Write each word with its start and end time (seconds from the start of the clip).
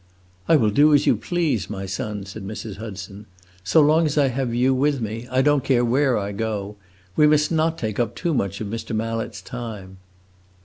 "I 0.49 0.55
will 0.55 0.71
do 0.71 0.95
as 0.95 1.05
you 1.05 1.15
please, 1.15 1.69
my 1.69 1.85
son," 1.85 2.25
said 2.25 2.43
Mrs. 2.43 2.77
Hudson. 2.77 3.27
"So 3.63 3.81
long 3.81 4.07
as 4.07 4.17
I 4.17 4.29
have 4.29 4.51
you 4.51 4.73
with 4.73 4.99
me 4.99 5.27
I 5.29 5.43
don't 5.43 5.63
care 5.63 5.85
where 5.85 6.17
I 6.17 6.31
go. 6.31 6.75
We 7.15 7.27
must 7.27 7.51
not 7.51 7.77
take 7.77 7.99
up 7.99 8.15
too 8.15 8.33
much 8.33 8.59
of 8.61 8.67
Mr. 8.67 8.95
Mallet's 8.95 9.43
time." 9.43 9.97